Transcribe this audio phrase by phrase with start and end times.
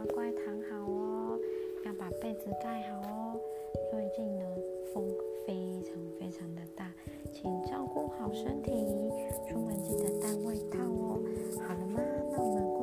[0.00, 1.38] 乖乖躺好哦，
[1.84, 3.38] 要把被子盖好哦。
[3.90, 4.42] 最近呢，
[4.94, 5.06] 风
[5.46, 6.90] 非常非常的大，
[7.34, 8.72] 请照顾好身体，
[9.46, 11.20] 出门记得带外套哦。
[11.60, 12.00] 好了吗？
[12.32, 12.79] 那我们。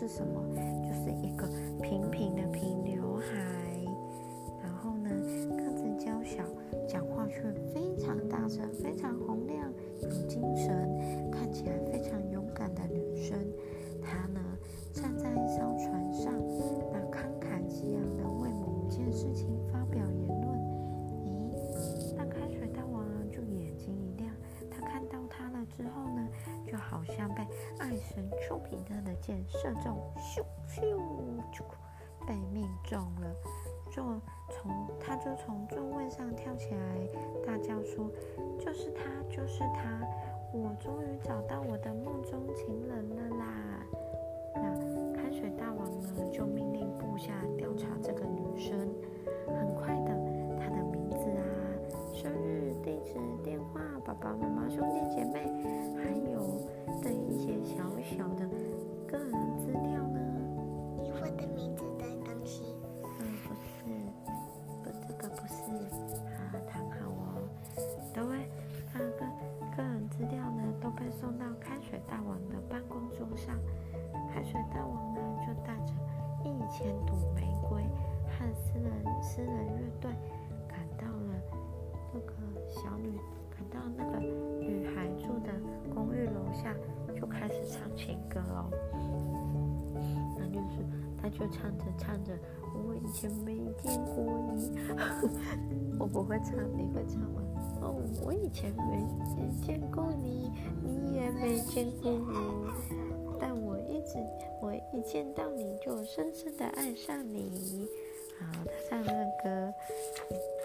[0.00, 0.42] 是什么？
[0.82, 1.46] 就是一个
[1.82, 3.84] 平平的平刘海，
[4.62, 5.10] 然后呢，
[5.58, 6.42] 个子娇小，
[6.88, 7.42] 讲话却
[7.74, 9.14] 非常大声、非常
[27.00, 27.42] 好像被
[27.78, 30.82] 爱神丘比特的箭射中，咻咻
[31.50, 31.64] 就
[32.26, 33.34] 被命中了。
[33.90, 34.02] 就
[34.50, 34.70] 从
[35.00, 37.08] 他就从座位上跳起来，
[37.46, 38.10] 大叫说
[38.60, 40.06] ：“就是他，就是他！
[40.52, 43.46] 我终于找到我的梦中情人了啦！”
[44.54, 44.62] 那
[45.16, 48.78] 开水大王呢，就命令部下调查这个女生。
[49.46, 50.14] 很快的，
[50.60, 51.42] 她的名字啊、
[52.12, 55.50] 生日、地址、电话、爸爸妈妈、兄弟姐妹，
[58.16, 58.44] 小的
[59.06, 60.18] 个人资料呢。
[61.00, 63.84] 你我的名字的东西，嗯，不是，
[64.82, 65.54] 不，这个不是。
[66.34, 67.48] 好，躺好哦。
[68.12, 68.50] 都会，
[68.92, 69.24] 那个
[69.76, 73.56] 个人资料呢，都被送到开水大王的办公桌上。
[74.32, 75.92] 开水大王呢，就带着
[76.42, 77.82] 一千朵玫瑰
[78.26, 80.10] 和私人私人乐队，
[80.66, 81.34] 赶到了
[82.12, 82.32] 那个
[82.68, 83.18] 小女，
[83.50, 85.52] 赶到那个女孩住的
[85.94, 86.74] 公寓楼下，
[87.96, 88.70] 情歌哦。
[90.38, 90.84] 那就是，
[91.20, 92.32] 他就唱着唱着，
[92.86, 94.24] 我以前没见过
[94.54, 94.78] 你，
[95.98, 97.42] 我不会唱，你会唱吗？
[97.82, 99.06] 哦，我以前没
[99.66, 100.50] 见过你，
[100.82, 102.72] 你也没见过我，
[103.38, 104.18] 但我一直，
[104.60, 107.88] 我一见到你就深深的爱上你。
[108.38, 109.74] 好，他唱那个歌，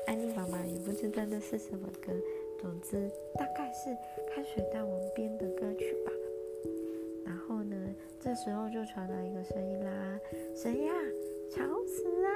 [0.07, 2.13] 安妮妈妈也不知道那是什么歌，
[2.61, 3.93] 总之大概是
[4.33, 6.11] 开水大王编的歌曲吧。
[8.25, 10.19] 这时候就传来一个声音啦
[10.57, 10.93] ：“谁呀？
[11.51, 12.31] 吵死啊！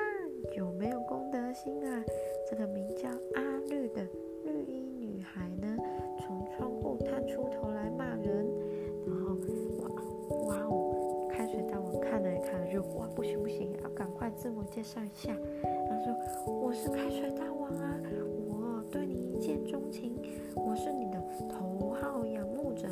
[0.55, 2.05] 有没有公德心啊？”
[2.47, 4.07] 这个名叫阿绿的
[4.45, 5.75] 绿衣女孩呢，
[6.19, 8.45] 从窗户探出头来骂人。
[9.07, 9.35] 然后，
[9.79, 9.89] 哇
[10.45, 11.27] 哇哦！
[11.31, 15.35] 开水大王看了一看，就哇不行不行，要赶快自我介绍一下。
[15.89, 16.15] 他说
[16.61, 17.99] ：“我是开水大王啊，
[18.47, 20.15] 我对你一见钟情，
[20.55, 22.87] 我是你的头号仰慕者。”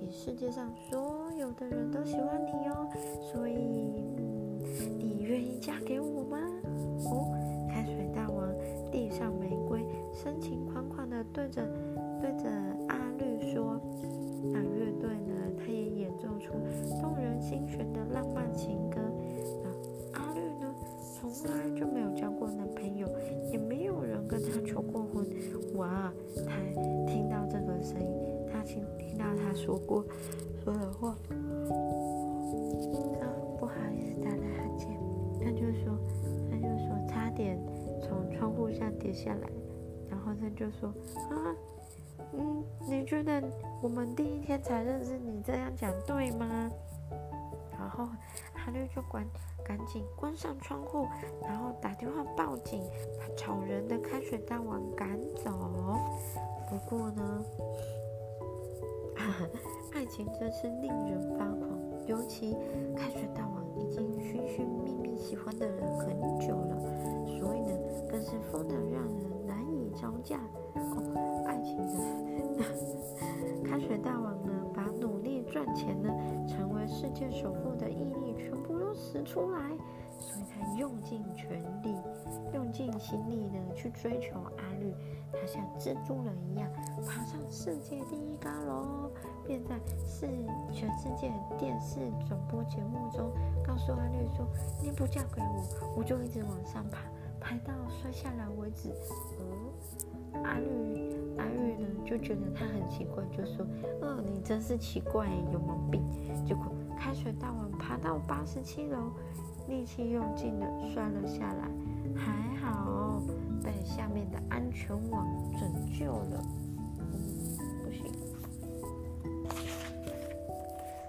[0.00, 1.08] 比世界上所有
[1.40, 2.86] 有的人都喜欢你哦，
[3.32, 4.60] 所以，嗯，
[4.98, 6.36] 你愿意嫁给我吗？
[7.06, 7.32] 哦，
[7.66, 8.46] 开水大王
[8.92, 11.66] 递上玫瑰，深情款款的对着
[12.20, 12.50] 对着
[12.88, 13.80] 阿绿说。
[14.52, 16.52] 那乐队呢，他也演奏出
[17.00, 18.49] 动人心弦的浪漫
[29.60, 30.02] 说过
[30.64, 31.14] 说的话，啊，
[33.58, 34.88] 不好意思打了哈欠，
[35.38, 35.96] 他就说，
[36.50, 37.60] 他就说差点
[38.00, 39.48] 从窗户下跌下来，
[40.08, 40.88] 然后他就说
[41.28, 41.54] 啊，
[42.32, 43.42] 嗯，你觉得
[43.82, 46.70] 我们第一天才认识，你这样讲对吗？
[47.78, 48.06] 然后
[48.54, 49.26] 哈绿就赶
[49.62, 51.06] 赶紧关上窗户，
[51.42, 52.82] 然后打电话报警，
[53.18, 55.50] 把吵人的开水大王赶走。
[56.68, 57.44] 不过呢，
[59.94, 61.68] 爱情真是令人发狂，
[62.06, 62.56] 尤其
[62.96, 66.08] 开水大王已经寻寻觅觅喜欢的人很
[66.38, 66.76] 久了，
[67.26, 70.38] 所以呢，更是疯得让人难以招架。
[70.74, 72.64] 哦，爱情的
[73.64, 76.10] 开水大王呢，把努力赚钱呢，
[76.48, 79.76] 成为世界首富的毅力全部都使出来，
[80.76, 81.96] 用尽全力，
[82.54, 84.94] 用尽心力的去追求阿绿。
[85.32, 86.68] 他像蜘蛛人一样
[87.06, 89.10] 爬上世界第一高楼，
[89.46, 90.26] 便在世
[90.72, 93.30] 全世界电视转播节目中
[93.64, 94.44] 告诉阿绿说
[94.82, 96.98] ：“你不嫁给我，我就一直往上爬，
[97.38, 98.92] 爬到摔下来为止。”
[100.34, 103.64] 嗯，阿绿阿绿呢就觉得他很奇怪，就说
[104.02, 106.02] ：“嗯，你真是奇怪，有毛病。”
[106.44, 106.66] 结果
[106.98, 109.12] 开水大王爬到八十七楼，
[109.70, 111.70] 力气用尽了，摔了下来，
[112.14, 113.22] 还好
[113.62, 116.44] 被下面的安全网拯救了。
[116.98, 118.12] 嗯，不行，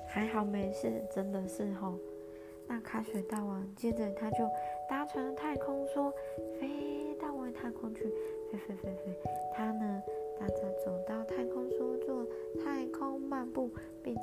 [0.07, 1.95] 还好没事，真的是吼。
[2.67, 4.47] 那开水大王接着他就
[4.87, 6.09] 搭乘太空梭
[6.59, 8.03] 飞到外太空去，
[8.51, 9.17] 飞飞飞飞。
[9.53, 10.03] 他呢，
[10.39, 10.55] 大家
[10.85, 11.97] 走到太空梭，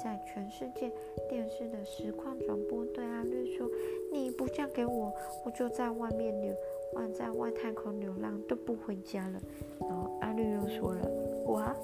[0.03, 0.91] 在全世界
[1.29, 3.69] 电视的实况转播对阿绿说
[4.13, 5.13] ：“你不嫁给我，
[5.45, 6.55] 我就在外面流，
[6.95, 9.41] 外在外太空流浪都不回家了。”
[9.81, 11.11] 然后阿绿又说了
[11.51, 11.75] ：“哇，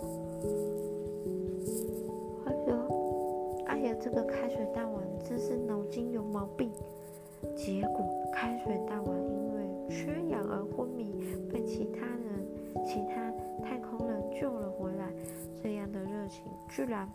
[2.47, 6.71] 哎呦，哎呀，这个开水大王真是脑筋有毛病。”
[7.57, 11.13] 结果开水大王因为缺氧而昏迷，
[11.53, 13.31] 被其他人、其他
[13.63, 15.13] 太空人救了回来。
[15.63, 17.09] 这样的热情居然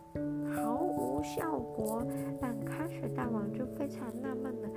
[0.52, 0.74] 毫
[1.22, 2.02] 效果，
[2.40, 4.68] 让开水大王就非常纳闷了：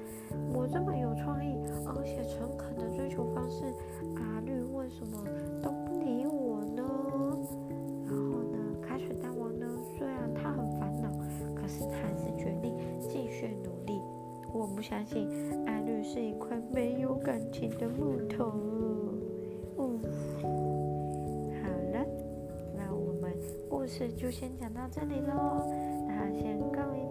[0.54, 3.66] 我这么有创意，而且诚恳的追求方式，
[4.16, 5.24] 阿绿为什么
[5.62, 6.84] 都不理我呢？
[8.06, 9.68] 然后呢，开水大王呢，
[9.98, 11.10] 虽然他很烦恼，
[11.56, 14.00] 可是他还是决定继续努力。
[14.54, 15.28] 我不相信
[15.66, 18.54] 阿绿是一块没有感情的木头。
[19.80, 20.00] 嗯，
[21.60, 22.06] 好了，
[22.78, 23.34] 那我们
[23.68, 25.66] 故事就先讲到这里喽，
[26.23, 27.02] 那先告一。